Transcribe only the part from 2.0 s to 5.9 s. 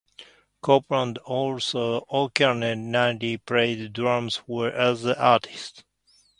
occasionally played drums for other artists.